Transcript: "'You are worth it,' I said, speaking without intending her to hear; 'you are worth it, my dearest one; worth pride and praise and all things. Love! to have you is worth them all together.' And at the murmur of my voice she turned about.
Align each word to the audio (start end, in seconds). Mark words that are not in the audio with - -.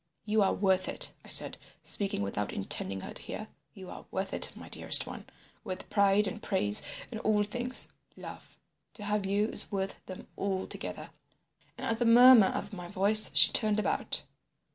"'You 0.25 0.41
are 0.41 0.53
worth 0.55 0.89
it,' 0.89 1.13
I 1.23 1.29
said, 1.29 1.59
speaking 1.83 2.23
without 2.23 2.51
intending 2.51 3.01
her 3.01 3.13
to 3.13 3.21
hear; 3.21 3.49
'you 3.75 3.91
are 3.91 4.05
worth 4.09 4.33
it, 4.33 4.51
my 4.55 4.67
dearest 4.67 5.05
one; 5.05 5.25
worth 5.63 5.91
pride 5.91 6.25
and 6.25 6.41
praise 6.41 6.81
and 7.11 7.19
all 7.21 7.43
things. 7.43 7.87
Love! 8.17 8.57
to 8.95 9.03
have 9.03 9.27
you 9.27 9.49
is 9.49 9.71
worth 9.71 10.03
them 10.07 10.25
all 10.35 10.65
together.' 10.65 11.11
And 11.77 11.85
at 11.85 11.99
the 11.99 12.05
murmur 12.07 12.47
of 12.47 12.73
my 12.73 12.87
voice 12.87 13.29
she 13.35 13.51
turned 13.51 13.79
about. 13.79 14.23